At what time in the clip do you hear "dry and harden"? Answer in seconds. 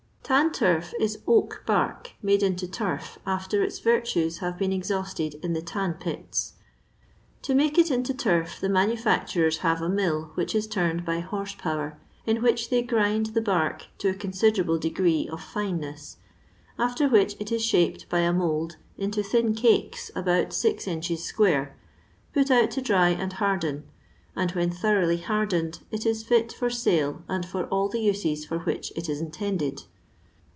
22.81-23.83